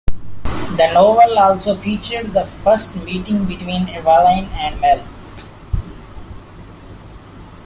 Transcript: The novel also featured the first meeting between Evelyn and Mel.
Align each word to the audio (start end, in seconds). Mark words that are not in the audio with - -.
The 0.77 0.89
novel 0.95 1.37
also 1.37 1.75
featured 1.75 2.33
the 2.33 2.43
first 2.43 2.95
meeting 3.03 3.45
between 3.45 3.87
Evelyn 3.89 4.45
and 4.55 4.81
Mel. 4.81 5.07